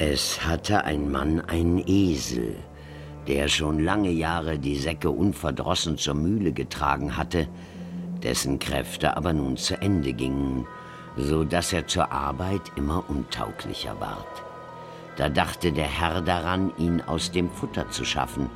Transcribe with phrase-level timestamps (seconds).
[0.00, 2.54] Es hatte ein Mann einen Esel,
[3.26, 7.48] der schon lange Jahre die Säcke unverdrossen zur Mühle getragen hatte,
[8.22, 10.68] dessen Kräfte aber nun zu Ende gingen,
[11.16, 14.44] so dass er zur Arbeit immer untauglicher ward.
[15.16, 18.48] Da dachte der Herr daran, ihn aus dem Futter zu schaffen,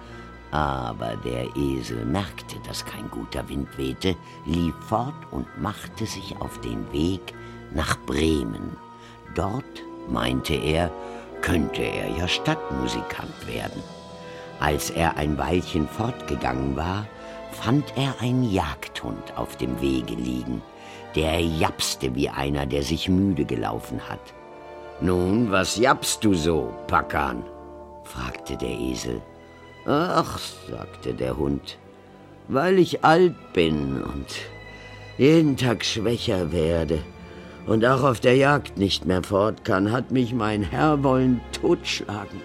[0.52, 4.14] aber der Esel merkte, dass kein guter Wind wehte,
[4.46, 7.34] lief fort und machte sich auf den Weg
[7.74, 8.76] nach Bremen.
[9.34, 10.92] Dort, meinte er,
[11.42, 13.82] könnte er ja Stadtmusikant werden.
[14.60, 17.06] Als er ein Weilchen fortgegangen war,
[17.50, 20.62] fand er einen Jagdhund auf dem Wege liegen.
[21.14, 24.32] Der japste wie einer, der sich müde gelaufen hat.
[25.00, 27.44] Nun, was japst du so, Packern?
[28.04, 29.20] fragte der Esel.
[29.84, 30.38] Ach,
[30.70, 31.76] sagte der Hund,
[32.48, 34.26] weil ich alt bin und
[35.18, 37.02] jeden Tag schwächer werde
[37.66, 42.40] und auch auf der Jagd nicht mehr fort kann, hat mich mein Herr wollen totschlagen.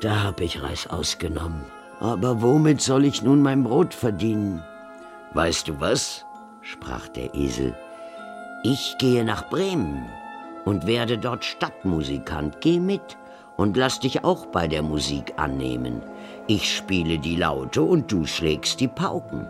[0.00, 1.64] Da hab ich Reis ausgenommen.
[2.00, 4.62] Aber womit soll ich nun mein Brot verdienen?
[5.34, 6.24] Weißt du was?
[6.62, 7.74] sprach der Esel.
[8.62, 10.06] Ich gehe nach Bremen
[10.64, 12.60] und werde dort Stadtmusikant.
[12.60, 13.16] Geh mit
[13.56, 16.02] und lass dich auch bei der Musik annehmen.
[16.46, 19.46] Ich spiele die Laute und du schlägst die Pauken.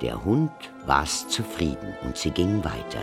[0.00, 0.52] Der Hund
[0.86, 3.02] war's zufrieden und sie gingen weiter.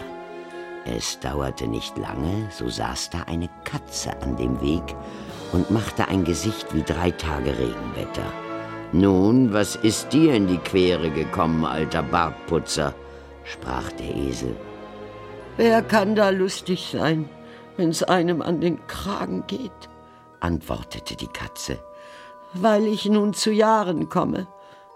[0.86, 4.95] Es dauerte nicht lange, so saß da eine Katze an dem Weg
[5.52, 8.31] und machte ein Gesicht wie drei Tage Regenwetter.
[8.92, 12.94] Nun, was ist dir in die Quere gekommen, alter Bartputzer?
[13.44, 14.55] sprach der Esel.
[15.58, 17.30] Wer kann da lustig sein,
[17.77, 19.72] wenn's einem an den Kragen geht?
[20.39, 21.80] antwortete die Katze.
[22.53, 24.47] Weil ich nun zu Jahren komme,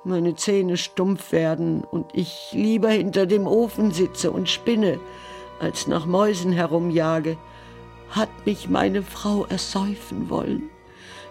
[0.03, 4.99] meine Zähne stumpf werden und ich lieber hinter dem Ofen sitze und spinne,
[5.59, 7.37] als nach Mäusen herumjage,
[8.09, 10.69] hat mich meine Frau ersäufen wollen.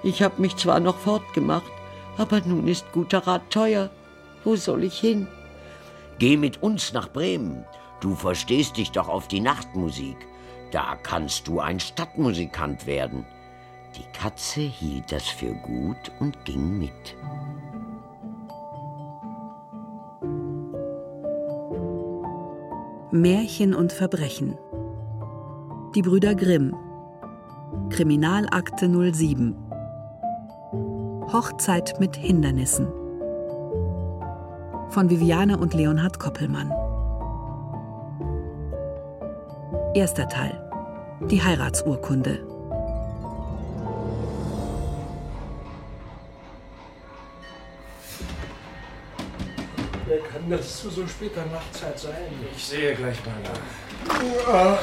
[0.02, 1.72] Ich hab mich zwar noch fortgemacht,
[2.16, 3.90] aber nun ist guter Rat teuer.
[4.44, 5.26] Wo soll ich hin?
[6.18, 7.64] Geh mit uns nach Bremen.
[8.00, 10.16] Du verstehst dich doch auf die Nachtmusik.
[10.70, 13.24] Da kannst du ein Stadtmusikant werden.
[13.96, 17.16] Die Katze hielt das für gut und ging mit.
[23.10, 24.58] Märchen und Verbrechen.
[25.94, 26.76] Die Brüder Grimm.
[27.88, 29.56] Kriminalakte 07
[31.32, 32.86] Hochzeit mit Hindernissen.
[34.90, 36.70] Von Viviane und Leonhard Koppelmann.
[39.94, 40.70] Erster Teil.
[41.30, 42.46] Die Heiratsurkunde
[50.08, 52.14] Wer kann das zu so später Nachtzeit sein?
[52.56, 54.78] Ich sehe gleich mal nach.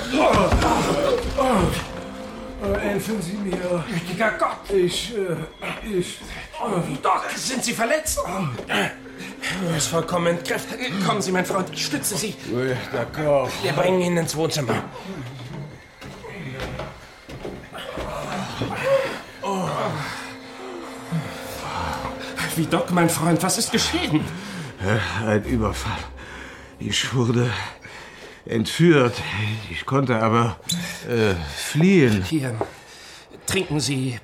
[2.63, 3.83] Äh, helfen Sie mir.
[3.91, 4.69] Gütiger Gott!
[4.69, 6.19] Ich, äh, ich.
[6.61, 8.19] Oh, Doc, sind Sie verletzt?
[8.67, 8.91] Er
[9.75, 10.79] ist vollkommen entkräftet.
[11.07, 12.35] Kommen Sie, mein Freund, ich stütze Sie.
[12.51, 13.49] Oui, d'accord.
[13.63, 14.75] Wir bringen ihn ins Wohnzimmer.
[22.55, 24.23] Wie Doc, mein Freund, was ist geschehen?
[24.85, 25.97] Äh, Ein Überfall.
[26.79, 27.49] Ich wurde
[28.45, 29.19] entführt.
[29.71, 30.57] Ich konnte aber
[31.09, 32.21] äh, fliehen.
[32.23, 32.55] Hier,
[33.47, 34.19] trinken Sie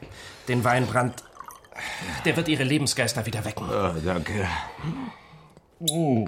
[0.48, 1.24] den Weinbrand.
[2.26, 3.68] Der wird Ihre Lebensgeister wieder wecken.
[3.72, 4.48] Ah, danke.
[5.80, 6.28] Oh.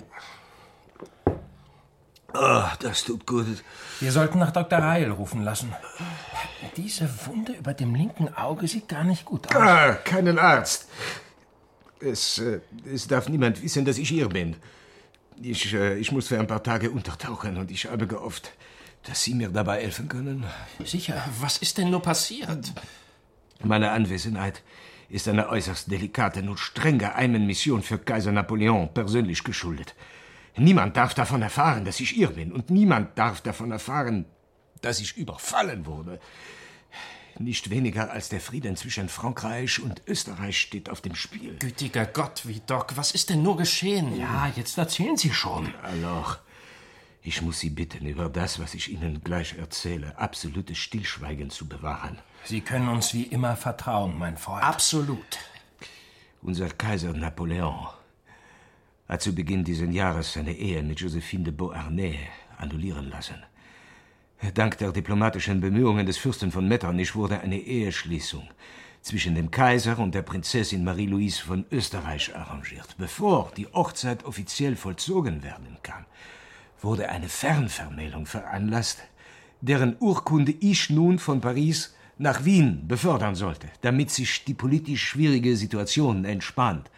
[2.33, 3.45] Ah, das tut gut.
[3.99, 4.79] Wir sollten nach Dr.
[4.79, 5.71] Reil rufen lassen.
[6.75, 9.61] Diese Wunde über dem linken Auge sieht gar nicht gut aus.
[9.61, 10.87] Ah, keinen Arzt.
[12.03, 12.59] Es, äh,
[12.91, 14.55] es darf niemand wissen, dass ich hier bin.
[15.41, 18.51] Ich, äh, ich muss für ein paar Tage untertauchen und ich habe gehofft,
[19.03, 20.45] dass Sie mir dabei helfen können.
[20.83, 22.73] Sicher, was ist denn nur passiert?
[23.63, 24.61] Meine Anwesenheit
[25.09, 29.95] ist einer äußerst delikaten und streng geheimen Mission für Kaiser Napoleon persönlich geschuldet.
[30.55, 34.25] Niemand darf davon erfahren, dass ich hier bin, und niemand darf davon erfahren,
[34.81, 36.19] dass ich überfallen wurde.
[37.39, 41.57] Nicht weniger als der Frieden zwischen Frankreich und Österreich steht auf dem Spiel.
[41.57, 44.17] Gütiger Gott, wie Doc, was ist denn nur geschehen?
[44.17, 45.73] Ja, jetzt erzählen Sie schon.
[45.81, 46.37] Alors,
[47.23, 52.19] ich muss Sie bitten, über das, was ich Ihnen gleich erzähle, absolutes Stillschweigen zu bewahren.
[52.45, 54.63] Sie können uns wie immer vertrauen, mein Freund.
[54.63, 55.39] Absolut.
[56.41, 57.87] Unser Kaiser Napoleon
[59.07, 62.19] hat zu Beginn dieses Jahres seine Ehe mit Josephine de Beauharnais
[62.57, 63.41] annullieren lassen.
[64.51, 68.49] Dank der diplomatischen Bemühungen des Fürsten von Metternich wurde eine Eheschließung
[69.01, 72.95] zwischen dem Kaiser und der Prinzessin Marie-Louise von Österreich arrangiert.
[72.97, 76.05] Bevor die Hochzeit offiziell vollzogen werden kann,
[76.81, 78.99] wurde eine Fernvermählung veranlasst,
[79.61, 85.55] deren Urkunde ich nun von Paris nach Wien befördern sollte, damit sich die politisch schwierige
[85.55, 86.89] Situation entspannt.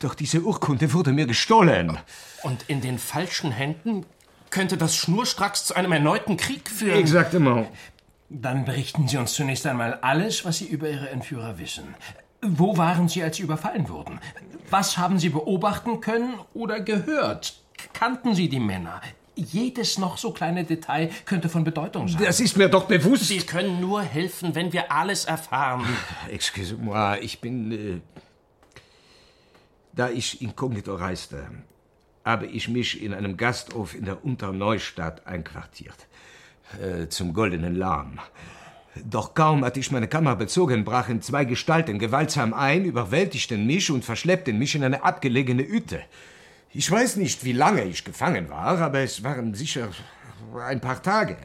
[0.00, 1.98] Doch diese Urkunde wurde mir gestohlen.
[2.42, 4.04] Und in den falschen Händen
[4.50, 6.98] könnte das schnurstracks zu einem erneuten Krieg führen.
[6.98, 7.68] Exaktement.
[8.28, 11.94] Dann berichten Sie uns zunächst einmal alles, was Sie über Ihre Entführer wissen.
[12.42, 14.20] Wo waren Sie, als Sie überfallen wurden?
[14.70, 17.60] Was haben Sie beobachten können oder gehört?
[17.92, 19.00] Kannten Sie die Männer?
[19.34, 22.22] Jedes noch so kleine Detail könnte von Bedeutung sein.
[22.22, 23.28] Das ist mir doch bewusst.
[23.28, 25.86] Sie können nur helfen, wenn wir alles erfahren.
[26.30, 27.72] Excuse-moi, ich bin.
[27.72, 28.00] Äh,
[29.92, 31.48] da ich inkognito reiste,
[32.24, 36.06] habe ich mich in einem Gasthof in der Unterneustadt einquartiert.
[36.80, 38.20] Äh, zum Goldenen Lahm.
[39.04, 44.04] Doch kaum hatte ich meine Kammer bezogen, brachen zwei Gestalten gewaltsam ein, überwältigten mich und
[44.04, 46.00] verschleppten mich in eine abgelegene Hütte.
[46.72, 49.90] Ich weiß nicht, wie lange ich gefangen war, aber es waren sicher
[50.60, 51.36] ein paar Tage.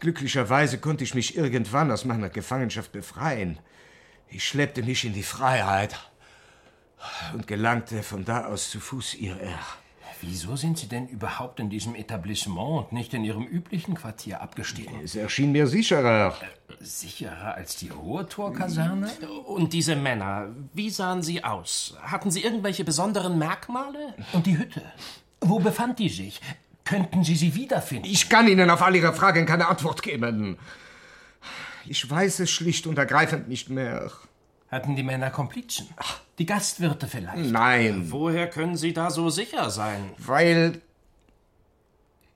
[0.00, 3.58] Glücklicherweise konnte ich mich irgendwann aus meiner Gefangenschaft befreien.
[4.28, 5.96] Ich schleppte mich in die Freiheit
[7.34, 9.58] und gelangte von da aus zu Fuß hierher.
[10.22, 15.00] Wieso sind Sie denn überhaupt in diesem Etablissement und nicht in Ihrem üblichen Quartier abgestiegen?
[15.04, 16.34] Es erschien mir sicherer.
[16.80, 19.10] Sicherer als die Hohe Torkaserne?
[19.44, 21.96] Und diese Männer, wie sahen sie aus?
[22.00, 24.14] Hatten sie irgendwelche besonderen Merkmale?
[24.32, 24.82] Und die Hütte?
[25.40, 26.40] Wo befand die sich?
[26.84, 28.08] Könnten Sie sie wiederfinden?
[28.08, 30.56] Ich kann Ihnen auf all Ihre Fragen keine Antwort geben.
[31.84, 34.10] Ich weiß es schlicht und ergreifend nicht mehr.
[34.70, 35.88] Hatten die Männer Komplizen?
[36.38, 37.50] Die Gastwirte vielleicht?
[37.50, 38.10] Nein.
[38.10, 40.10] Woher können Sie da so sicher sein?
[40.18, 40.80] Weil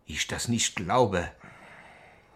[0.06, 1.31] ich das nicht glaube.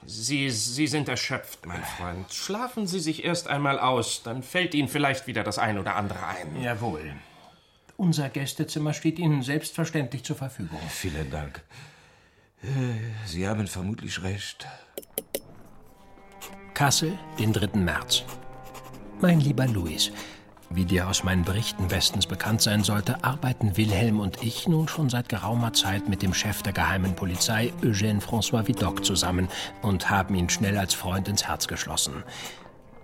[0.06, 2.32] Sie, Sie sind erschöpft, mein Freund.
[2.32, 6.26] Schlafen Sie sich erst einmal aus, dann fällt Ihnen vielleicht wieder das ein oder andere
[6.26, 6.60] ein.
[6.60, 7.14] Jawohl.
[7.96, 10.80] Unser Gästezimmer steht Ihnen selbstverständlich zur Verfügung.
[10.90, 11.62] Vielen Dank.
[12.62, 12.66] Äh,
[13.26, 14.66] Sie haben vermutlich recht.
[16.74, 17.78] Kassel, den 3.
[17.78, 18.24] März.
[19.26, 20.12] Mein lieber Louis,
[20.68, 25.08] wie dir aus meinen Berichten bestens bekannt sein sollte, arbeiten Wilhelm und ich nun schon
[25.08, 29.48] seit geraumer Zeit mit dem Chef der geheimen Polizei, Eugène François Vidocq, zusammen
[29.80, 32.22] und haben ihn schnell als Freund ins Herz geschlossen.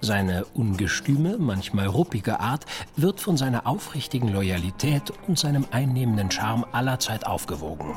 [0.02, 7.25] Seine ungestüme, manchmal ruppige Art wird von seiner aufrichtigen Loyalität und seinem einnehmenden Charme allerzeit
[7.26, 7.96] aufgewogen.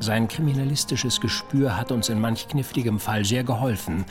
[0.00, 4.04] Sein kriminalistisches Gespür hat uns in manch kniffligem Fall sehr geholfen.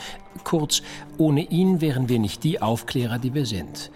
[0.43, 0.81] Kurz,
[1.17, 3.91] ohne ihn wären wir nicht die Aufklärer, die wir sind.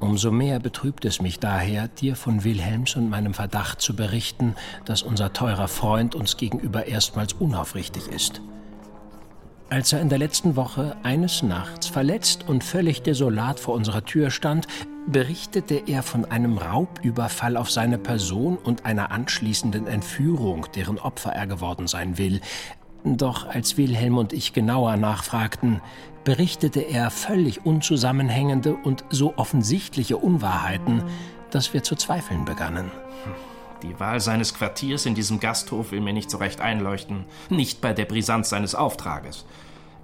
[0.00, 4.54] Umso mehr betrübt es mich daher, dir von Wilhelms und meinem Verdacht zu berichten,
[4.84, 8.40] dass unser teurer Freund uns gegenüber erstmals unaufrichtig ist.
[9.70, 14.32] Als er in der letzten Woche eines Nachts verletzt und völlig desolat vor unserer Tür
[14.32, 14.66] stand,
[15.06, 21.46] berichtete er von einem Raubüberfall auf seine Person und einer anschließenden Entführung, deren Opfer er
[21.46, 22.40] geworden sein will.
[23.04, 25.80] Doch als Wilhelm und ich genauer nachfragten,
[26.24, 31.04] berichtete er völlig unzusammenhängende und so offensichtliche Unwahrheiten,
[31.52, 32.90] dass wir zu zweifeln begannen.
[33.82, 37.24] Die Wahl seines Quartiers in diesem Gasthof will mir nicht so recht einleuchten.
[37.48, 39.46] Nicht bei der Brisanz seines Auftrages.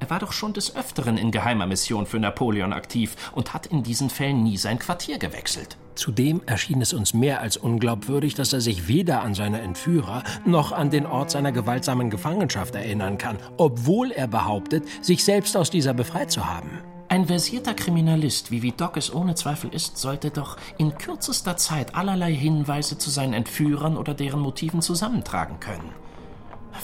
[0.01, 3.83] Er war doch schon des Öfteren in geheimer Mission für Napoleon aktiv und hat in
[3.83, 5.77] diesen Fällen nie sein Quartier gewechselt.
[5.95, 10.73] Zudem erschien es uns mehr als unglaubwürdig, dass er sich weder an seine Entführer noch
[10.73, 15.95] an den Ort seiner gewaltsamen Gefangenschaft erinnern kann, obwohl er behauptet, sich selbst aus dieser
[15.95, 16.83] befreit zu haben.
[17.09, 22.35] Ein versierter Kriminalist, wie Vidocq es ohne Zweifel ist, sollte doch in kürzester Zeit allerlei
[22.35, 25.93] Hinweise zu seinen Entführern oder deren Motiven zusammentragen können.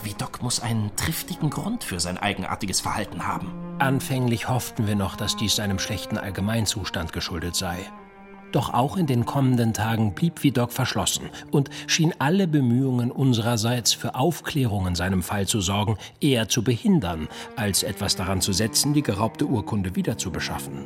[0.05, 3.53] Vidocq muss einen triftigen Grund für sein eigenartiges Verhalten haben.
[3.79, 7.79] Anfänglich hofften wir noch, dass dies seinem schlechten Allgemeinzustand geschuldet sei.
[8.53, 14.15] Doch auch in den kommenden Tagen blieb Vidocq verschlossen und schien alle Bemühungen unsererseits für
[14.15, 19.03] Aufklärung in seinem Fall zu sorgen, eher zu behindern, als etwas daran zu setzen, die
[19.03, 20.85] geraubte Urkunde wiederzubeschaffen.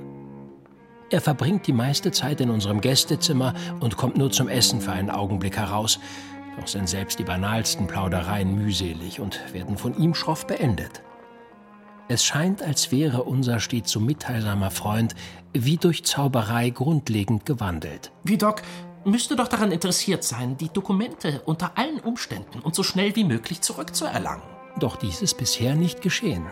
[1.11, 5.11] Er verbringt die meiste Zeit in unserem Gästezimmer und kommt nur zum Essen für einen
[5.11, 5.99] Augenblick heraus,
[6.58, 11.02] doch sind selbst die banalsten Plaudereien mühselig und werden von ihm schroff beendet.
[12.08, 15.14] Es scheint, als wäre unser stets so mitteilsamer Freund
[15.52, 18.12] wie durch Zauberei grundlegend gewandelt.
[18.22, 18.62] Vidocq
[19.04, 23.60] müsste doch daran interessiert sein, die Dokumente unter allen Umständen und so schnell wie möglich
[23.60, 24.44] zurückzuerlangen.
[24.78, 26.46] Doch dies ist bisher nicht geschehen.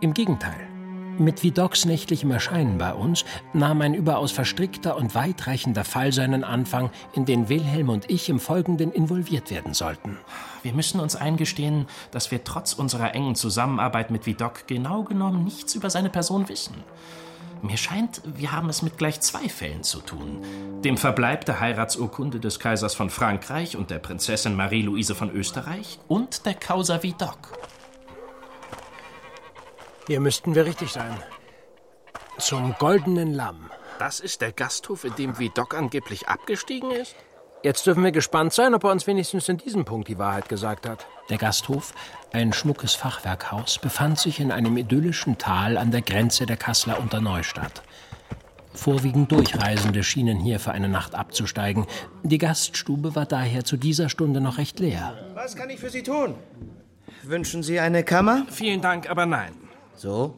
[0.00, 0.75] Im Gegenteil.
[1.18, 6.90] Mit Vidocqs nächtlichem Erscheinen bei uns nahm ein überaus verstrickter und weitreichender Fall seinen Anfang,
[7.14, 10.18] in den Wilhelm und ich im Folgenden involviert werden sollten.
[10.62, 15.74] Wir müssen uns eingestehen, dass wir trotz unserer engen Zusammenarbeit mit Vidocq genau genommen nichts
[15.74, 16.74] über seine Person wissen.
[17.62, 20.42] Mir scheint, wir haben es mit gleich zwei Fällen zu tun.
[20.84, 26.44] Dem Verbleib der Heiratsurkunde des Kaisers von Frankreich und der Prinzessin Marie-Louise von Österreich und
[26.44, 27.56] der Causa Vidocq.
[30.06, 31.16] Hier müssten wir richtig sein.
[32.38, 33.70] Zum Goldenen Lamm.
[33.98, 37.16] Das ist der Gasthof, in dem Vidocq angeblich abgestiegen ist?
[37.62, 40.86] Jetzt dürfen wir gespannt sein, ob er uns wenigstens in diesem Punkt die Wahrheit gesagt
[40.86, 41.06] hat.
[41.30, 41.94] Der Gasthof,
[42.32, 47.82] ein schmuckes Fachwerkhaus, befand sich in einem idyllischen Tal an der Grenze der Kasseler Unterneustadt.
[48.74, 51.86] Vorwiegend Durchreisende schienen hier für eine Nacht abzusteigen.
[52.22, 55.16] Die Gaststube war daher zu dieser Stunde noch recht leer.
[55.34, 56.34] Was kann ich für Sie tun?
[57.22, 58.46] Wünschen Sie eine Kammer?
[58.50, 59.65] Vielen Dank, aber nein.
[59.96, 60.34] So?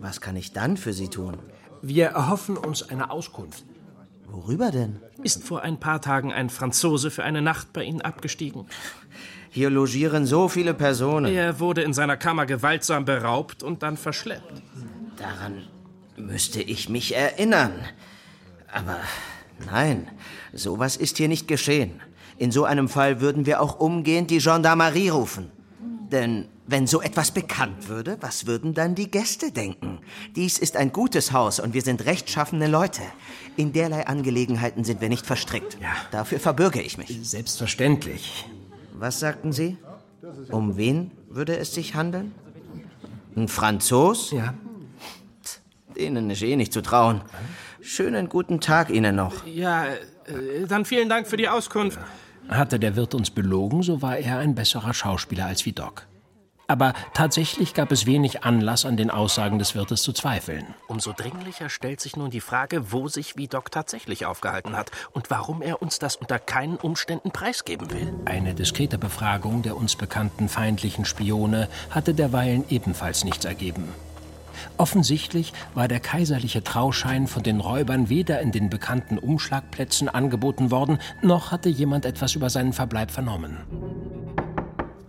[0.00, 1.36] Was kann ich dann für Sie tun?
[1.82, 3.64] Wir erhoffen uns eine Auskunft.
[4.26, 5.00] Worüber denn?
[5.22, 8.66] Ist vor ein paar Tagen ein Franzose für eine Nacht bei Ihnen abgestiegen?
[9.50, 11.34] Hier logieren so viele Personen.
[11.34, 14.62] Er wurde in seiner Kammer gewaltsam beraubt und dann verschleppt.
[15.16, 15.64] Daran
[16.16, 17.72] müsste ich mich erinnern.
[18.70, 18.98] Aber
[19.66, 20.08] nein,
[20.52, 22.00] sowas ist hier nicht geschehen.
[22.36, 25.50] In so einem Fall würden wir auch umgehend die Gendarmerie rufen.
[26.10, 30.00] Denn wenn so etwas bekannt würde, was würden dann die Gäste denken?
[30.36, 33.02] Dies ist ein gutes Haus und wir sind rechtschaffene Leute.
[33.56, 35.78] In derlei Angelegenheiten sind wir nicht verstrickt.
[35.80, 35.88] Ja.
[36.10, 37.18] Dafür verbürge ich mich.
[37.22, 38.46] Selbstverständlich.
[38.94, 39.76] Was sagten Sie?
[40.50, 42.34] Um wen würde es sich handeln?
[43.36, 44.32] Ein Franzos?
[44.32, 44.54] Ja.
[45.96, 47.22] Denen ist eh nicht zu trauen.
[47.80, 49.46] Schönen guten Tag Ihnen noch.
[49.46, 51.98] Ja, äh, dann vielen Dank für die Auskunft.
[52.48, 56.06] Hatte der Wirt uns belogen, so war er ein besserer Schauspieler als Vidocq.
[56.70, 60.74] Aber tatsächlich gab es wenig Anlass, an den Aussagen des Wirtes zu zweifeln.
[60.86, 65.62] Umso dringlicher stellt sich nun die Frage, wo sich Vidocq tatsächlich aufgehalten hat und warum
[65.62, 68.12] er uns das unter keinen Umständen preisgeben will.
[68.26, 73.88] Eine diskrete Befragung der uns bekannten feindlichen Spione hatte derweilen ebenfalls nichts ergeben.
[74.76, 80.98] Offensichtlich war der kaiserliche Trauschein von den Räubern weder in den bekannten Umschlagplätzen angeboten worden,
[81.22, 83.58] noch hatte jemand etwas über seinen Verbleib vernommen.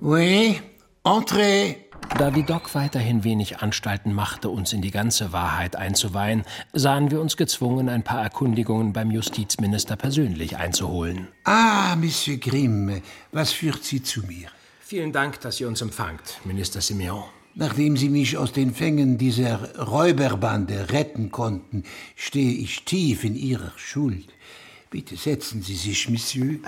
[0.02, 0.60] Oui,
[1.04, 1.76] entrez.
[2.18, 7.38] Da Vidocq weiterhin wenig Anstalten machte, uns in die ganze Wahrheit einzuweihen, sahen wir uns
[7.38, 11.28] gezwungen, ein paar Erkundigungen beim Justizminister persönlich einzuholen.
[11.44, 13.02] Ah, Monsieur Grimm,
[13.32, 14.48] was führt Sie zu mir?
[14.80, 17.24] Vielen Dank, dass ihr uns empfangt, Minister Simeon.
[17.56, 21.84] Nachdem Sie mich aus den Fängen dieser Räuberbande retten konnten,
[22.16, 24.28] stehe ich tief in Ihrer Schuld.
[24.92, 26.60] Bitte setzen Sie sich, Monsieur.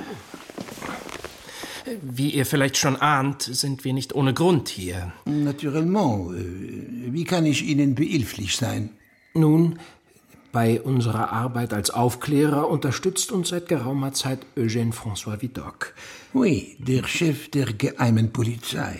[2.02, 5.12] Wie ihr vielleicht schon ahnt, sind wir nicht ohne Grund hier.
[5.26, 6.36] Naturellement.
[6.36, 8.92] äh, Wie kann ich Ihnen behilflich sein?
[9.34, 9.80] Nun,
[10.52, 15.94] bei unserer Arbeit als Aufklärer unterstützt uns seit geraumer Zeit Eugène François Vidocq.
[16.34, 19.00] Oui, der Chef der geheimen Polizei.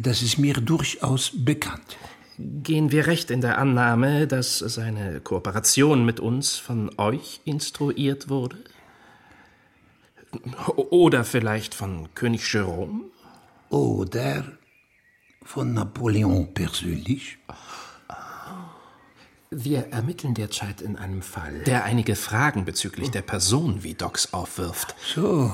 [0.00, 1.96] Das ist mir durchaus bekannt.
[2.38, 8.58] Gehen wir recht in der Annahme, dass seine Kooperation mit uns von euch instruiert wurde?
[10.76, 13.06] Oder vielleicht von König Jerome?
[13.70, 14.44] Oder
[15.42, 17.38] von Napoleon persönlich?
[19.50, 21.64] Wir ermitteln derzeit in einem Fall.
[21.64, 24.94] Der einige Fragen bezüglich der Person Vidocqs aufwirft.
[25.02, 25.50] So,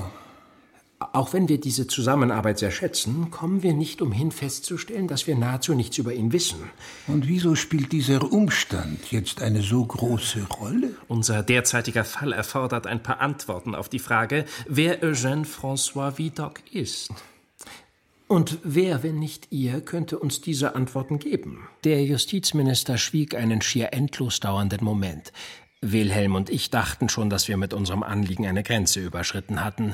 [0.99, 5.73] Auch wenn wir diese Zusammenarbeit sehr schätzen, kommen wir nicht umhin festzustellen, dass wir nahezu
[5.73, 6.69] nichts über ihn wissen.
[7.07, 10.91] und wieso spielt dieser Umstand jetzt eine so große Rolle?
[11.07, 17.09] Unser derzeitiger Fall erfordert ein paar Antworten auf die Frage, wer Eugène François Vidocq ist.
[18.27, 21.67] Und wer, wenn nicht ihr, könnte uns diese Antworten geben?
[21.83, 25.31] Der Justizminister schwieg einen schier endlos dauernden Moment.
[25.81, 29.93] Wilhelm und ich dachten schon, dass wir mit unserem Anliegen eine Grenze überschritten hatten.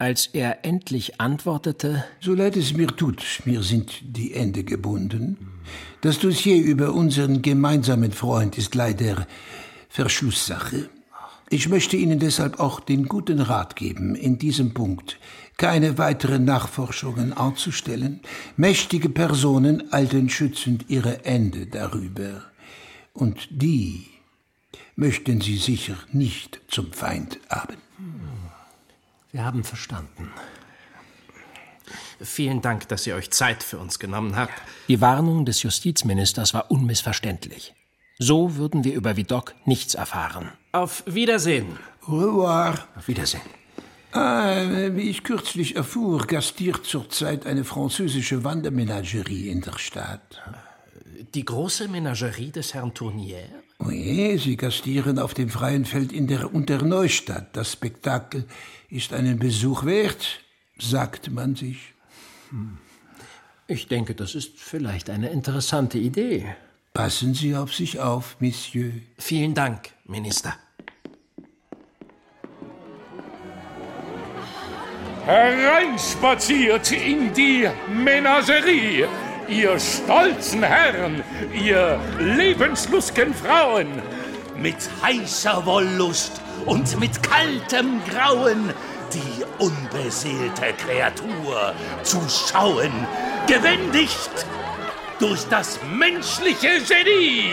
[0.00, 5.36] Als er endlich antwortete, So leid es mir tut, mir sind die Hände gebunden.
[6.02, 9.26] Das Dossier über unseren gemeinsamen Freund ist leider
[9.88, 10.88] Verschlusssache.
[11.50, 15.18] Ich möchte Ihnen deshalb auch den guten Rat geben, in diesem Punkt
[15.56, 18.20] keine weiteren Nachforschungen anzustellen.
[18.56, 22.44] Mächtige Personen halten schützend ihre Hände darüber.
[23.14, 24.06] Und die
[24.94, 27.78] möchten Sie sicher nicht zum Feind haben.
[29.32, 30.30] Wir haben verstanden.
[32.20, 34.52] Vielen Dank, dass ihr euch Zeit für uns genommen habt.
[34.88, 37.74] Die Warnung des Justizministers war unmissverständlich.
[38.18, 40.50] So würden wir über Vidocq nichts erfahren.
[40.72, 41.78] Auf Wiedersehen.
[42.06, 42.88] Au revoir.
[42.96, 43.42] Auf Wiedersehen.
[44.12, 50.42] Ah, wie ich kürzlich erfuhr, gastiert zurzeit eine französische Wandermenagerie in der Stadt.
[51.34, 53.44] Die große Menagerie des Herrn Tournier?
[53.78, 57.56] Oui, sie gastieren auf dem freien Feld in der Unterneustadt.
[57.56, 58.44] Das Spektakel
[58.90, 60.40] ist einen Besuch wert,
[60.78, 61.94] sagt man sich.
[63.66, 66.46] Ich denke, das ist vielleicht eine interessante Idee.
[66.92, 68.92] Passen Sie auf sich auf, Monsieur.
[69.18, 70.56] Vielen Dank, Minister.
[75.28, 79.04] hereinspaziert in die Menagerie.
[79.48, 84.02] Ihr stolzen Herren, ihr lebenslustigen Frauen,
[84.56, 88.72] mit heißer Wollust und mit kaltem Grauen
[89.12, 92.92] die unbeseelte Kreatur zu schauen,
[93.46, 94.46] gewendigt
[95.18, 97.50] durch das menschliche Genie.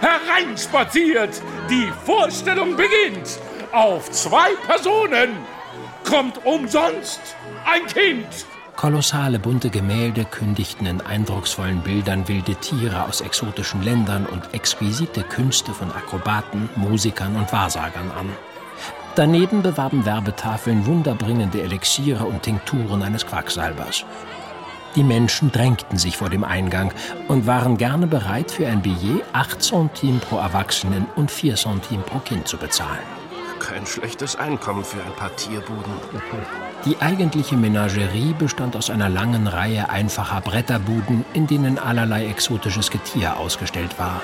[0.00, 1.40] Hereinspaziert,
[1.70, 3.38] die Vorstellung beginnt.
[3.72, 5.36] Auf zwei Personen
[6.04, 7.20] kommt umsonst
[7.64, 8.46] ein Kind.
[8.76, 15.72] Kolossale bunte Gemälde kündigten in eindrucksvollen Bildern wilde Tiere aus exotischen Ländern und exquisite Künste
[15.72, 18.28] von Akrobaten, Musikern und Wahrsagern an.
[19.14, 24.04] Daneben bewarben Werbetafeln wunderbringende Elixiere und Tinkturen eines Quacksalbers.
[24.96, 26.92] Die Menschen drängten sich vor dem Eingang
[27.28, 32.18] und waren gerne bereit, für ein Billet 8 Centimes pro Erwachsenen und 4 Centimes pro
[32.18, 33.23] Kind zu bezahlen.
[33.66, 35.94] Kein schlechtes Einkommen für ein paar Tierbuden.
[36.84, 43.38] Die eigentliche Menagerie bestand aus einer langen Reihe einfacher Bretterbuden, in denen allerlei exotisches Getier
[43.38, 44.20] ausgestellt war.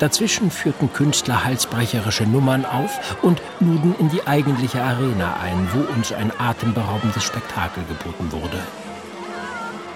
[0.00, 6.12] Dazwischen führten Künstler halsbrecherische Nummern auf und luden in die eigentliche Arena ein, wo uns
[6.12, 8.58] ein atemberaubendes Spektakel geboten wurde.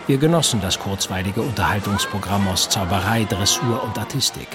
[0.06, 4.46] Wir genossen das kurzweilige Unterhaltungsprogramm aus Zauberei, Dressur und Artistik.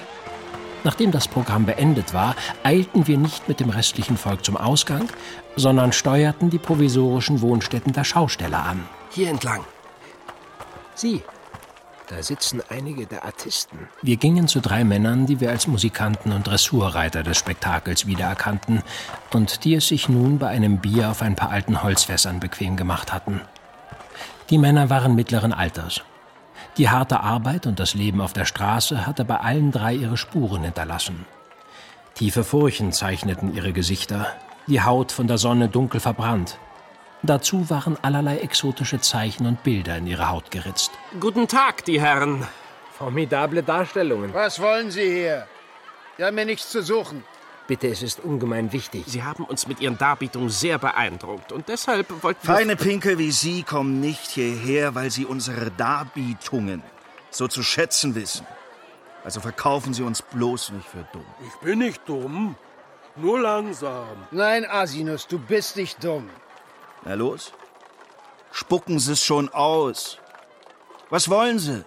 [0.83, 5.07] Nachdem das Programm beendet war, eilten wir nicht mit dem restlichen Volk zum Ausgang,
[5.55, 8.83] sondern steuerten die provisorischen Wohnstätten der Schausteller an.
[9.11, 9.61] Hier entlang.
[10.95, 11.21] Sie,
[12.07, 13.87] da sitzen einige der Artisten.
[14.01, 18.83] Wir gingen zu drei Männern, die wir als Musikanten und Dressurreiter des Spektakels wiedererkannten
[19.33, 23.13] und die es sich nun bei einem Bier auf ein paar alten Holzfässern bequem gemacht
[23.13, 23.39] hatten.
[24.49, 26.01] Die Männer waren mittleren Alters.
[26.77, 30.63] Die harte Arbeit und das Leben auf der Straße hatte bei allen drei ihre Spuren
[30.63, 31.25] hinterlassen.
[32.15, 34.27] Tiefe Furchen zeichneten ihre Gesichter,
[34.67, 36.57] die Haut von der Sonne dunkel verbrannt.
[37.23, 40.91] Dazu waren allerlei exotische Zeichen und Bilder in ihre Haut geritzt.
[41.19, 42.47] Guten Tag, die Herren.
[42.97, 44.33] Formidable Darstellungen.
[44.33, 45.47] Was wollen Sie hier?
[46.17, 47.23] Sie haben mir nichts zu suchen.
[47.67, 49.05] Bitte, es ist ungemein wichtig.
[49.07, 52.55] Sie haben uns mit Ihren Darbietungen sehr beeindruckt und deshalb wollten wir...
[52.55, 56.83] Feine Pinkel wie Sie kommen nicht hierher, weil Sie unsere Darbietungen
[57.29, 58.45] so zu schätzen wissen.
[59.23, 61.25] Also verkaufen Sie uns bloß nicht für dumm.
[61.47, 62.55] Ich bin nicht dumm,
[63.15, 64.07] nur langsam.
[64.31, 66.29] Nein, Asinus, du bist nicht dumm.
[67.05, 67.53] Na los,
[68.51, 70.17] spucken Sie es schon aus.
[71.09, 71.83] Was wollen Sie?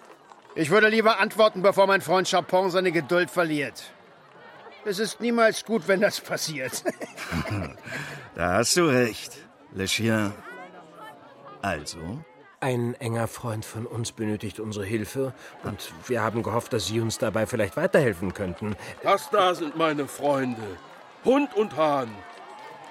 [0.55, 3.91] Ich würde lieber antworten, bevor mein Freund Chapon seine Geduld verliert.
[4.85, 6.83] Es ist niemals gut, wenn das passiert.
[8.35, 9.35] da hast du recht,
[9.73, 10.31] Le Chien.
[11.63, 12.23] Also?
[12.59, 17.17] Ein enger Freund von uns benötigt unsere Hilfe und wir haben gehofft, dass Sie uns
[17.17, 18.75] dabei vielleicht weiterhelfen könnten.
[19.01, 20.61] Das da sind meine Freunde.
[21.23, 22.09] Hund und Hahn.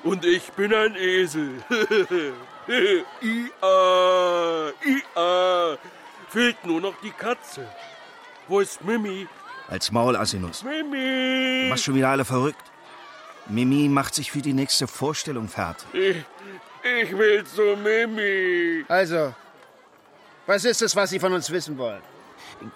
[0.02, 1.62] Und ich bin ein Esel.
[3.22, 5.78] Ia, Ia.
[6.28, 7.66] Fehlt nur noch die Katze.
[8.48, 9.28] Wo ist Mimi?
[9.68, 10.62] Als Maul, Asinus.
[10.62, 11.62] Mimi!
[11.64, 12.62] Du machst schon wieder alle verrückt.
[13.46, 15.86] Mimi macht sich für die nächste Vorstellung fertig.
[15.92, 16.16] Ich,
[17.02, 18.84] ich will zu Mimi.
[18.88, 19.34] Also,
[20.46, 22.02] was ist es, was Sie von uns wissen wollen?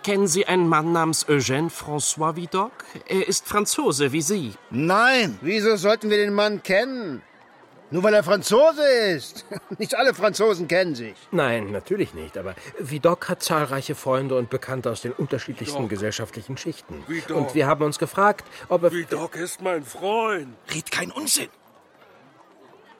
[0.02, 2.72] Kennen Sie einen Mann namens Eugène François Vidocq?
[3.06, 4.54] Er ist Franzose wie Sie.
[4.70, 5.38] Nein!
[5.40, 7.22] Wieso sollten wir den Mann kennen?
[7.90, 9.46] Nur weil er Franzose ist.
[9.78, 11.14] Nicht alle Franzosen kennen sich.
[11.30, 12.36] Nein, natürlich nicht.
[12.36, 15.90] Aber Vidocq hat zahlreiche Freunde und Bekannte aus den unterschiedlichsten Vidocq.
[15.90, 17.02] gesellschaftlichen Schichten.
[17.06, 17.36] Vidocq.
[17.36, 18.92] Und wir haben uns gefragt, ob er...
[18.92, 20.48] Vidocq ist mein Freund.
[20.74, 21.48] Red kein Unsinn.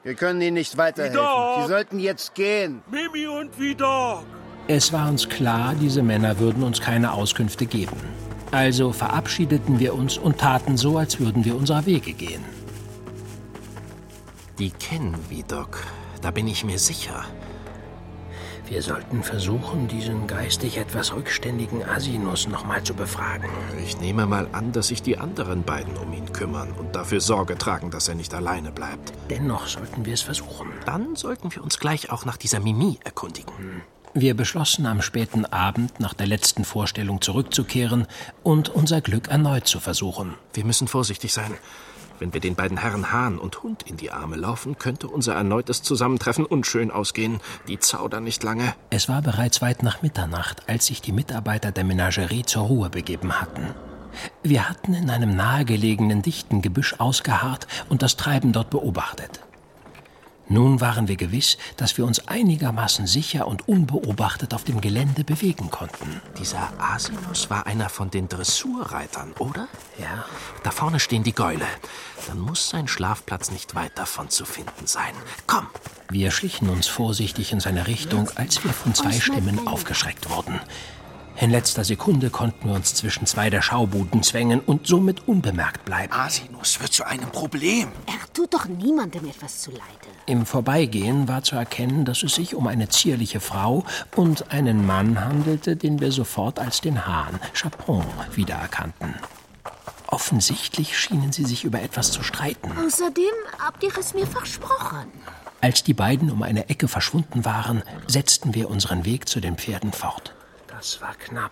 [0.03, 1.19] Wir können Ihnen nicht weiterhelfen.
[1.19, 1.61] Vidocq.
[1.61, 2.81] Sie sollten jetzt gehen.
[2.89, 4.23] Mimi und Vidocq.
[4.67, 7.97] Es war uns klar, diese Männer würden uns keine Auskünfte geben.
[8.51, 12.43] Also verabschiedeten wir uns und taten so, als würden wir unserer Wege gehen.
[14.59, 15.77] Die kennen Vidocq,
[16.21, 17.23] da bin ich mir sicher.
[18.67, 23.49] Wir sollten versuchen, diesen geistig etwas rückständigen Asinus nochmal zu befragen.
[23.83, 27.57] Ich nehme mal an, dass sich die anderen beiden um ihn kümmern und dafür Sorge
[27.57, 29.13] tragen, dass er nicht alleine bleibt.
[29.29, 30.67] Dennoch sollten wir es versuchen.
[30.85, 33.57] Dann sollten wir uns gleich auch nach dieser Mimi erkundigen.
[33.57, 33.81] Hm.
[34.13, 38.07] Wir beschlossen am späten Abend nach der letzten Vorstellung zurückzukehren
[38.43, 40.35] und unser Glück erneut zu versuchen.
[40.53, 41.53] Wir müssen vorsichtig sein.
[42.19, 45.81] Wenn wir den beiden Herren Hahn und Hund in die Arme laufen, könnte unser erneutes
[45.81, 47.39] Zusammentreffen unschön ausgehen.
[47.67, 48.75] Die zaudern nicht lange.
[48.89, 53.39] Es war bereits weit nach Mitternacht, als sich die Mitarbeiter der Menagerie zur Ruhe begeben
[53.39, 53.73] hatten.
[54.43, 59.39] Wir hatten in einem nahegelegenen dichten Gebüsch ausgeharrt und das Treiben dort beobachtet.
[60.51, 65.69] Nun waren wir gewiss, dass wir uns einigermaßen sicher und unbeobachtet auf dem Gelände bewegen
[65.69, 66.21] konnten.
[66.39, 69.67] Dieser Asinus war einer von den Dressurreitern, oder?
[69.99, 70.25] Ja.
[70.63, 71.67] Da vorne stehen die Gäule.
[72.27, 75.13] Dann muss sein Schlafplatz nicht weit davon zu finden sein.
[75.45, 75.67] Komm!
[76.09, 80.59] Wir schlichen uns vorsichtig in seine Richtung, als wir von zwei Stimmen aufgeschreckt wurden.
[81.41, 86.11] In letzter Sekunde konnten wir uns zwischen zwei der Schaubuden zwängen und somit unbemerkt bleiben.
[86.11, 87.87] Asinus wird zu einem Problem.
[88.07, 89.83] Er tut doch niemandem etwas zuleide.
[90.25, 93.85] Im Vorbeigehen war zu erkennen, dass es sich um eine zierliche Frau
[94.17, 99.15] und einen Mann handelte, den wir sofort als den Hahn, Chapon, wiedererkannten.
[100.07, 102.69] Offensichtlich schienen sie sich über etwas zu streiten.
[102.85, 103.23] Außerdem
[103.59, 105.07] habt ihr es mir versprochen.
[105.61, 109.93] Als die beiden um eine Ecke verschwunden waren, setzten wir unseren Weg zu den Pferden
[109.93, 110.33] fort.
[110.79, 111.51] Das war knapp.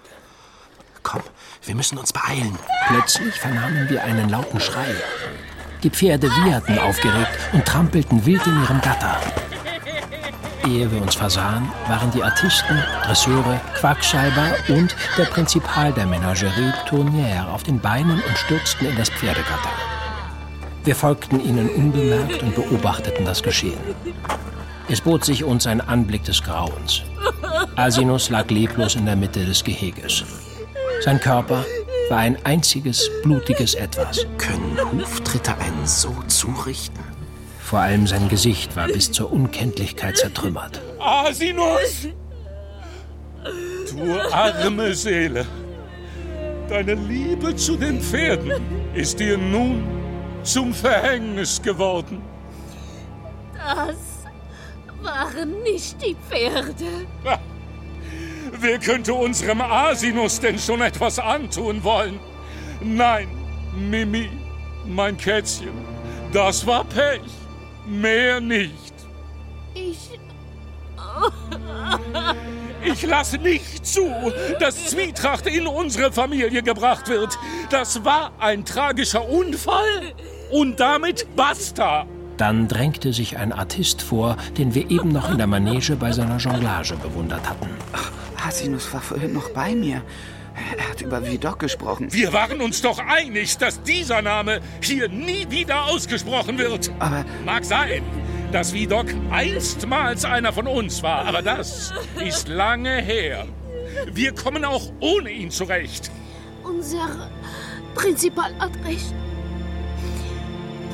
[1.04, 1.22] Komm,
[1.66, 2.58] wir müssen uns beeilen.
[2.88, 4.96] Plötzlich vernahmen wir einen lauten Schrei.
[5.84, 9.20] Die Pferde wieherten aufgeregt und trampelten wild in ihrem Gatter.
[10.66, 17.50] Ehe wir uns versahen, waren die Artisten, Dresseure, Quackschalber und der Prinzipal der Menagerie Tournière
[17.50, 19.72] auf den Beinen und stürzten in das Pferdegatter.
[20.86, 23.82] Wir folgten ihnen unbemerkt und beobachteten das Geschehen.
[24.88, 27.04] Es bot sich uns ein Anblick des Grauens.
[27.76, 30.24] Asinus lag leblos in der Mitte des Geheges.
[31.02, 31.66] Sein Körper
[32.10, 34.26] war ein einziges blutiges Etwas.
[34.38, 37.04] Können Huftritte einen so zurichten?
[37.60, 40.82] Vor allem sein Gesicht war bis zur Unkenntlichkeit zertrümmert.
[41.00, 42.08] Asinus!
[43.44, 45.46] Du arme Seele!
[46.70, 48.52] Deine Liebe zu den Pferden
[48.94, 49.84] ist dir nun
[50.44, 52.22] zum Verhängnis geworden.
[53.54, 53.96] Das
[55.02, 57.08] waren nicht die Pferde.
[58.60, 62.20] Wer könnte unserem Asinus denn schon etwas antun wollen?
[62.82, 63.28] Nein,
[63.76, 64.30] Mimi,
[64.86, 65.74] mein Kätzchen,
[66.32, 67.22] das war Pech.
[67.86, 68.94] Mehr nicht.
[69.74, 70.10] Ich.
[72.84, 74.12] Ich lasse nicht zu,
[74.60, 77.38] dass Zwietracht in unsere Familie gebracht wird.
[77.70, 80.14] Das war ein tragischer Unfall
[80.52, 82.06] und damit basta.
[82.38, 86.38] Dann drängte sich ein Artist vor, den wir eben noch in der Manege bei seiner
[86.38, 87.68] Jonglage bewundert hatten.
[88.48, 90.04] Asinus war vorhin noch bei mir.
[90.78, 92.12] Er hat über Vidocq gesprochen.
[92.12, 96.92] Wir waren uns doch einig, dass dieser Name hier nie wieder ausgesprochen wird.
[97.00, 98.02] Aber Mag sein,
[98.52, 101.94] dass Vidocq einstmals einer von uns war, aber das
[102.26, 103.46] ist lange her.
[104.12, 106.12] Wir kommen auch ohne ihn zurecht.
[106.64, 107.30] Unser
[107.94, 109.14] Prinzipal hat recht.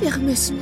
[0.01, 0.59] Wir müssen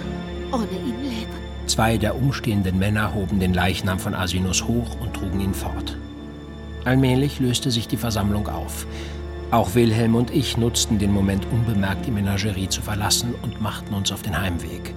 [0.52, 1.32] ohne ihn leben.
[1.68, 5.98] Zwei der umstehenden Männer hoben den Leichnam von Asinus hoch und trugen ihn fort.
[6.84, 8.86] Allmählich löste sich die Versammlung auf.
[9.52, 14.12] Auch Wilhelm und ich nutzten den Moment unbemerkt, die Menagerie zu verlassen und machten uns
[14.12, 14.94] auf den Heimweg.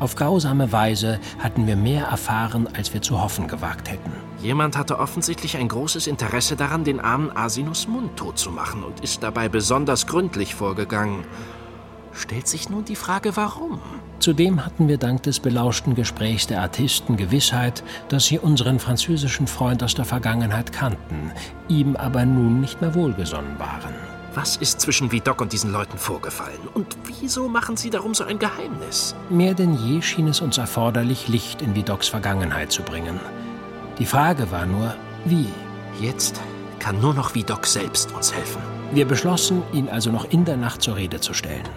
[0.00, 4.12] Auf grausame Weise hatten wir mehr erfahren, als wir zu hoffen gewagt hätten.
[4.40, 9.24] Jemand hatte offensichtlich ein großes Interesse daran, den armen Asinus mundtot zu machen und ist
[9.24, 11.24] dabei besonders gründlich vorgegangen.
[12.18, 13.80] Stellt sich nun die Frage, warum?
[14.18, 19.84] Zudem hatten wir dank des belauschten Gesprächs der Artisten Gewissheit, dass sie unseren französischen Freund
[19.84, 21.30] aus der Vergangenheit kannten,
[21.68, 23.94] ihm aber nun nicht mehr wohlgesonnen waren.
[24.34, 26.58] Was ist zwischen Vidocq und diesen Leuten vorgefallen?
[26.74, 29.14] Und wieso machen sie darum so ein Geheimnis?
[29.30, 33.20] Mehr denn je schien es uns erforderlich, Licht in Vidocqs Vergangenheit zu bringen.
[34.00, 34.92] Die Frage war nur,
[35.24, 35.46] wie?
[36.00, 36.40] Jetzt
[36.80, 38.60] kann nur noch Vidocq selbst uns helfen.
[38.90, 41.68] Wir beschlossen, ihn also noch in der Nacht zur Rede zu stellen.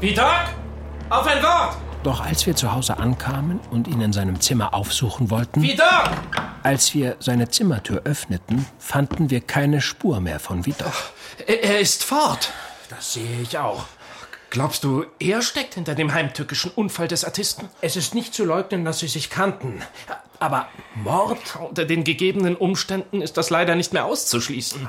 [0.00, 0.48] Vidocq!
[1.10, 1.76] Auf ein Wort!
[2.04, 6.10] Doch als wir zu Hause ankamen und ihn in seinem Zimmer aufsuchen wollten, Vidocq!
[6.62, 11.12] als wir seine Zimmertür öffneten, fanden wir keine Spur mehr von Vidocq.
[11.46, 12.52] Er, er ist fort.
[12.90, 13.84] Das sehe ich auch.
[14.50, 17.68] Glaubst du, er steckt hinter dem heimtückischen Unfall des Artisten?
[17.82, 19.82] Es ist nicht zu leugnen, dass sie sich kannten.
[20.38, 21.56] Aber Mord?
[21.56, 24.88] Unter den gegebenen Umständen ist das leider nicht mehr auszuschließen.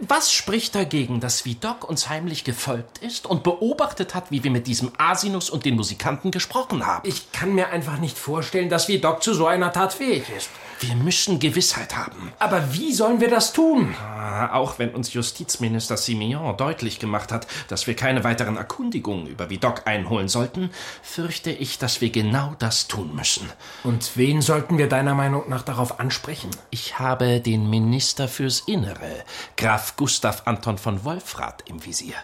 [0.00, 4.66] Was spricht dagegen, dass Vidocq uns heimlich gefolgt ist und beobachtet hat, wie wir mit
[4.66, 7.08] diesem Asinus und den Musikanten gesprochen haben?
[7.08, 10.50] Ich kann mir einfach nicht vorstellen, dass Vidocq zu so einer Tat fähig ist.
[10.80, 12.32] Wir müssen Gewissheit haben.
[12.38, 13.96] Aber wie sollen wir das tun?
[14.00, 19.50] Ah, Auch wenn uns Justizminister Simeon deutlich gemacht hat, dass wir keine weiteren Erkundigungen über
[19.50, 20.70] Vidocq einholen sollten,
[21.02, 23.50] fürchte ich, dass wir genau das tun müssen.
[23.82, 26.50] Und wen sollten wir deiner Meinung nach darauf ansprechen?
[26.70, 29.24] Ich habe den Minister fürs Innere,
[29.58, 32.14] Graf Gustav Anton von Wolfrath, im Visier.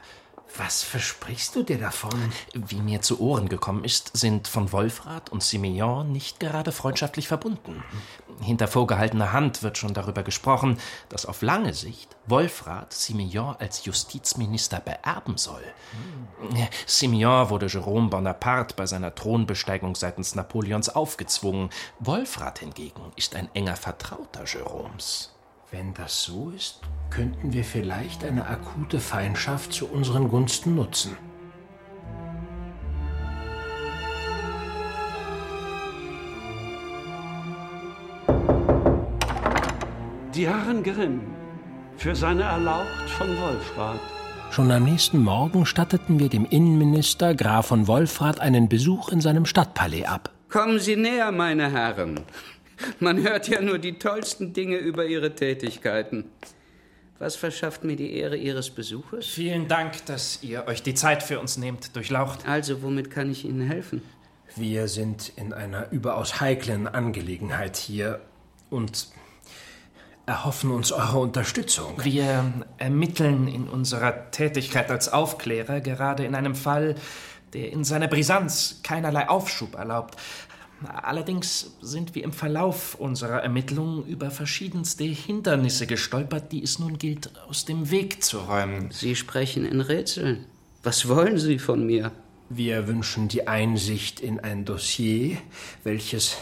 [0.57, 2.33] Was versprichst du dir davon?
[2.55, 7.83] Wie mir zu Ohren gekommen ist, sind von Wolfrath und Simeon nicht gerade freundschaftlich verbunden.
[8.41, 14.79] Hinter vorgehaltener Hand wird schon darüber gesprochen, dass auf lange Sicht Wolfrath Simeon als Justizminister
[14.79, 15.65] beerben soll.
[16.87, 21.71] Simeon wurde Jerome Bonaparte bei seiner Thronbesteigung seitens Napoleons aufgezwungen.
[21.99, 25.35] Wolfrath hingegen ist ein enger Vertrauter Jeroms.
[25.73, 26.83] Wenn das so ist,
[27.15, 31.17] könnten wir vielleicht eine akute Feindschaft zu unseren Gunsten nutzen.
[40.35, 41.21] Die Herren Grimm,
[41.97, 44.01] für seine Erlaucht von Wolfrath.
[44.51, 49.47] Schon am nächsten Morgen statteten wir dem Innenminister Graf von Wolfrath einen Besuch in seinem
[49.47, 50.33] Stadtpalais ab.
[50.49, 52.21] Kommen Sie näher, meine Herren.
[52.99, 56.25] Man hört ja nur die tollsten Dinge über Ihre Tätigkeiten.
[57.25, 59.25] Was verschafft mir die Ehre Ihres Besuches?
[59.25, 62.47] Vielen Dank, dass ihr euch die Zeit für uns nehmt, durchlaucht.
[62.47, 64.03] Also, womit kann ich Ihnen helfen?
[64.57, 68.21] Wir sind in einer überaus heiklen Angelegenheit hier
[68.69, 69.09] und
[70.27, 71.95] erhoffen uns eure Unterstützung.
[72.05, 76.95] Wir ermitteln in unserer Tätigkeit als Aufklärer gerade in einem Fall,
[77.55, 80.17] der in seiner Brisanz keinerlei Aufschub erlaubt.
[80.87, 87.31] Allerdings sind wir im Verlauf unserer Ermittlungen über verschiedenste Hindernisse gestolpert, die es nun gilt,
[87.49, 88.91] aus dem Weg zu räumen.
[88.91, 90.47] Sie sprechen in Rätseln.
[90.83, 92.13] Was wollen Sie von mir?
[92.51, 95.39] Wir wünschen die Einsicht in ein Dossier,
[95.83, 96.37] welches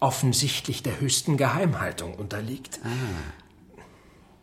[0.00, 2.80] offensichtlich der höchsten Geheimhaltung unterliegt.
[2.82, 2.88] Ah.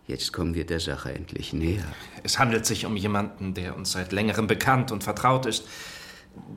[0.07, 1.85] Jetzt kommen wir der Sache endlich näher.
[2.23, 5.65] Es handelt sich um jemanden, der uns seit längerem bekannt und vertraut ist,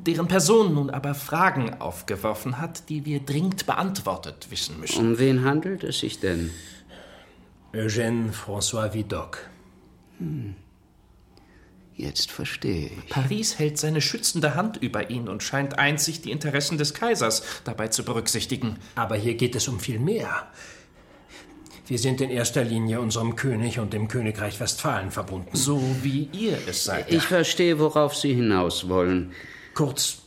[0.06, 5.12] deren Person nun aber Fragen aufgeworfen hat, die wir dringend beantwortet wissen müssen.
[5.12, 6.50] Um wen handelt es sich denn?
[7.72, 9.38] Eugène François Vidocq.
[10.18, 10.54] Hm.
[11.94, 13.08] Jetzt verstehe ich.
[13.10, 17.88] Paris hält seine schützende Hand über ihn und scheint einzig die Interessen des Kaisers dabei
[17.88, 18.78] zu berücksichtigen.
[18.94, 20.48] Aber hier geht es um viel mehr.
[21.86, 25.50] Wir sind in erster Linie unserem König und dem Königreich Westfalen verbunden.
[25.52, 27.12] So wie ihr es seid.
[27.12, 29.32] Ich verstehe, worauf Sie hinaus wollen.
[29.74, 30.18] Kurz,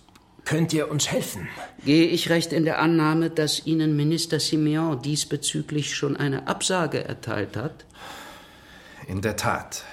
[0.44, 1.48] könnt ihr uns helfen?
[1.84, 7.56] Gehe ich recht in der Annahme, dass Ihnen Minister Simeon diesbezüglich schon eine Absage erteilt
[7.56, 7.86] hat?
[9.08, 9.84] In der Tat.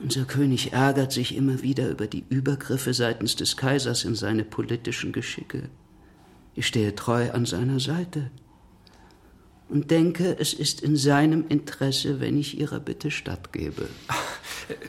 [0.00, 5.10] Unser König ärgert sich immer wieder über die Übergriffe seitens des Kaisers in seine politischen
[5.10, 5.70] Geschicke.
[6.54, 8.30] Ich stehe treu an seiner Seite
[9.68, 13.88] und denke, es ist in seinem Interesse, wenn ich Ihrer Bitte stattgebe.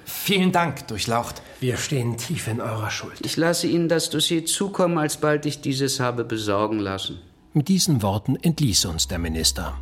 [0.05, 1.41] Vielen Dank, Durchlaucht.
[1.59, 3.17] Wir stehen tief in eurer Schuld.
[3.25, 7.19] Ich lasse Ihnen das Dossier zukommen, alsbald ich dieses habe besorgen lassen.
[7.53, 9.77] Mit diesen Worten entließ uns der Minister.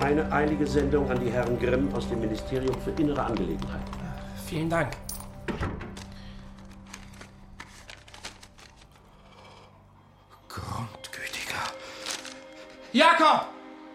[0.00, 3.98] Eine eilige Sendung an die Herren Grimm aus dem Ministerium für Innere Angelegenheiten.
[4.46, 4.92] Vielen Dank.
[12.92, 13.46] Jakob!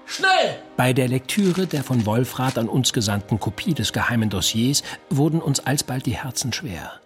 [0.06, 0.60] Schnell!
[0.78, 5.60] Bei der Lektüre der von Wolfrath an uns gesandten Kopie des geheimen Dossiers wurden uns
[5.62, 7.00] alsbald die Herzen schwer.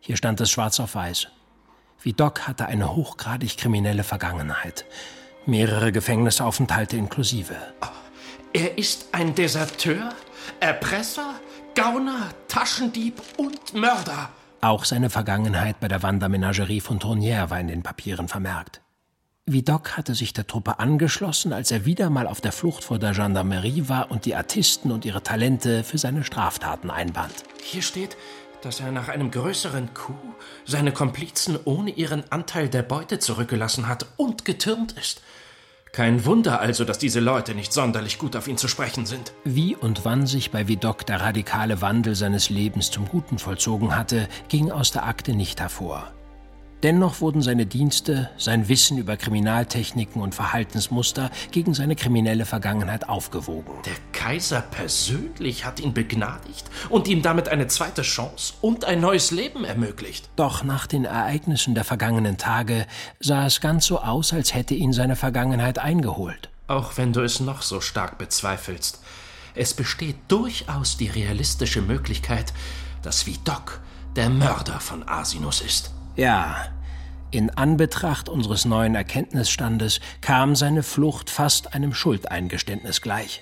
[0.00, 1.28] Hier stand es schwarz auf weiß.
[2.00, 4.84] Vidocq hatte eine hochgradig kriminelle Vergangenheit.
[5.46, 7.56] Mehrere Gefängnisaufenthalte inklusive.
[8.52, 10.10] Er ist ein Deserteur,
[10.60, 11.34] Erpresser,
[11.74, 14.30] Gauner, Taschendieb und Mörder.
[14.60, 18.80] Auch seine Vergangenheit bei der Wandermenagerie von Tournière war in den Papieren vermerkt.
[19.52, 23.12] Vidocq hatte sich der Truppe angeschlossen, als er wieder mal auf der Flucht vor der
[23.12, 27.32] Gendarmerie war und die Artisten und ihre Talente für seine Straftaten einband.
[27.62, 28.16] Hier steht,
[28.62, 30.16] dass er nach einem größeren Coup
[30.64, 35.22] seine Komplizen ohne ihren Anteil der Beute zurückgelassen hat und getürmt ist.
[35.92, 39.32] Kein Wunder also, dass diese Leute nicht sonderlich gut auf ihn zu sprechen sind.
[39.44, 44.28] Wie und wann sich bei Vidocq der radikale Wandel seines Lebens zum Guten vollzogen hatte,
[44.48, 46.12] ging aus der Akte nicht hervor.
[46.84, 53.72] Dennoch wurden seine Dienste, sein Wissen über Kriminaltechniken und Verhaltensmuster gegen seine kriminelle Vergangenheit aufgewogen.
[53.84, 59.32] Der Kaiser persönlich hat ihn begnadigt und ihm damit eine zweite Chance und ein neues
[59.32, 60.30] Leben ermöglicht.
[60.36, 62.86] Doch nach den Ereignissen der vergangenen Tage
[63.18, 66.48] sah es ganz so aus, als hätte ihn seine Vergangenheit eingeholt.
[66.68, 69.00] Auch wenn du es noch so stark bezweifelst,
[69.56, 72.52] es besteht durchaus die realistische Möglichkeit,
[73.02, 73.80] dass Vidocq
[74.14, 75.97] der Mörder von Asinus ist.
[76.18, 76.56] Ja,
[77.30, 83.40] in Anbetracht unseres neuen Erkenntnisstandes kam seine Flucht fast einem Schuldeingeständnis gleich.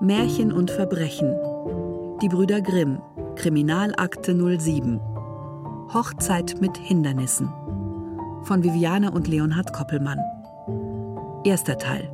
[0.00, 1.32] Märchen und Verbrechen.
[2.22, 3.00] Die Brüder Grimm.
[3.36, 5.00] Kriminalakte 07.
[5.94, 7.52] Hochzeit mit Hindernissen.
[8.42, 10.18] Von Viviane und Leonhard Koppelmann.
[11.44, 12.10] Erster Teil.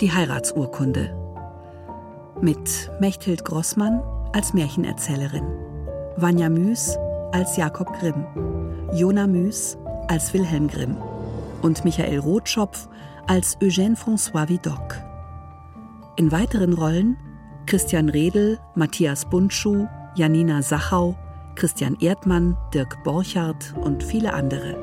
[0.00, 1.16] Die Heiratsurkunde.
[2.40, 5.61] Mit Mechthild Grossmann als Märchenerzählerin.
[6.16, 6.98] Vanja Müß
[7.32, 8.26] als Jakob Grimm,
[8.92, 10.96] Jona Müß als Wilhelm Grimm
[11.62, 12.88] und Michael Rotschopf
[13.26, 15.02] als Eugène François Vidocq.
[16.16, 17.16] In weiteren Rollen
[17.66, 21.16] Christian Redl, Matthias Bundschuh, Janina Sachau,
[21.54, 24.76] Christian Erdmann, Dirk Borchardt und viele andere.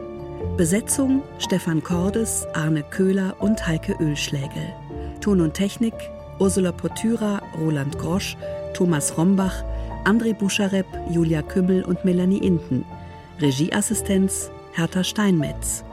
[0.58, 4.74] Besetzung Stefan Cordes, Arne Köhler und Heike Ölschlägel.
[5.22, 5.94] Ton und Technik
[6.40, 8.38] Ursula Portyra, Roland Grosch,
[8.74, 9.64] Thomas Rombach,
[10.06, 12.86] André Buscharep, Julia Kümmel und Melanie Inten.
[13.42, 15.84] Regieassistenz Hertha Steinmetz.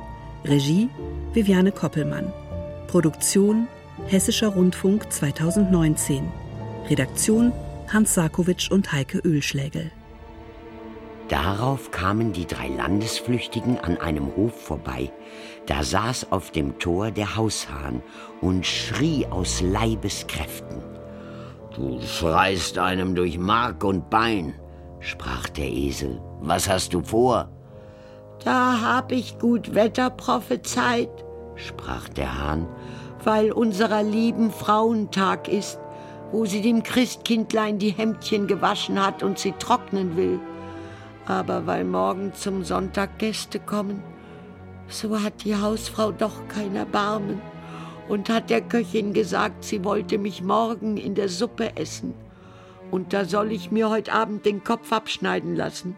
[0.45, 0.89] Regie
[1.33, 2.33] Viviane Koppelmann.
[2.87, 3.67] Produktion
[4.07, 6.29] Hessischer Rundfunk 2019.
[6.89, 7.53] Redaktion
[7.93, 9.91] Hans Sarkowitsch und Heike Ölschlägel.
[11.29, 15.13] Darauf kamen die drei Landesflüchtigen an einem Hof vorbei.
[15.67, 18.03] Da saß auf dem Tor der Haushahn
[18.41, 20.86] und schrie aus Leibeskräften.
[21.77, 24.55] Du schreist einem durch Mark und Bein,
[25.01, 26.23] sprach der Esel.
[26.41, 27.51] Was hast du vor?
[28.43, 31.11] Da hab ich gut Wetter prophezeit,
[31.55, 32.67] sprach der Hahn,
[33.25, 35.79] weil unserer lieben Frauentag ist,
[36.33, 40.41] wo sie dem Christkindlein die Hemdchen gewaschen hat und sie trocknen will.
[41.27, 44.03] Aber weil morgen zum Sonntag Gäste kommen,
[44.89, 47.43] so hat die Hausfrau doch kein Erbarmen
[48.09, 52.15] und hat der Köchin gesagt, sie wollte mich morgen in der Suppe essen.
[52.91, 55.97] Und da soll ich mir heute Abend den Kopf abschneiden lassen.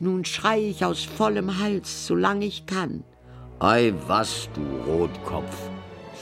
[0.00, 3.04] Nun schrei ich aus vollem Hals, solange ich kann.
[3.60, 5.70] Ei, was, du Rotkopf,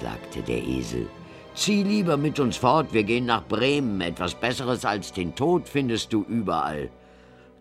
[0.02, 1.06] sagte der Esel.
[1.54, 4.02] Zieh lieber mit uns fort, wir gehen nach Bremen.
[4.02, 6.90] Etwas Besseres als den Tod findest du überall.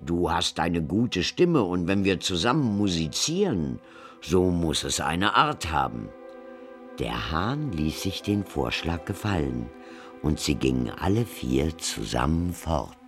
[0.06, 3.80] Du hast eine gute Stimme, und wenn wir zusammen musizieren,
[4.21, 6.10] so muss es eine Art haben.
[6.99, 9.69] Der Hahn ließ sich den Vorschlag gefallen,
[10.21, 12.98] und sie gingen alle vier zusammen fort.